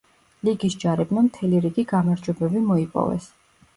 [0.47, 3.29] ლიგის ჯარებმა მთელი რიგი გამარჯვებები მოიპოვეს.